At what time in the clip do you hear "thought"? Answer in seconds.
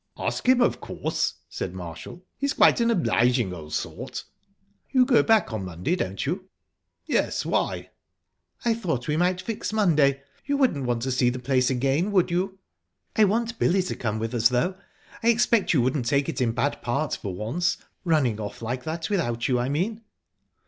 8.73-9.07